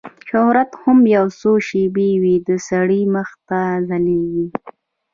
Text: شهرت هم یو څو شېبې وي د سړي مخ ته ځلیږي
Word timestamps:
شهرت 0.29 0.71
هم 0.83 0.99
یو 1.15 1.25
څو 1.39 1.51
شېبې 1.67 2.09
وي 2.21 2.35
د 2.47 2.49
سړي 2.69 3.01
مخ 3.15 3.29
ته 3.47 3.59
ځلیږي 3.87 4.47